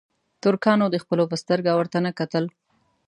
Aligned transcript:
ترکانو 0.43 0.85
د 0.91 0.95
خپلو 1.03 1.23
په 1.31 1.35
سترګه 1.41 1.71
ورته 1.75 1.97
نه 2.05 2.11
کتل. 2.19 2.45